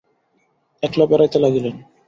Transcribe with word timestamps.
একলা 0.83 1.05
বেড়াইতে 1.05 1.37
লাগিলেন। 1.39 1.75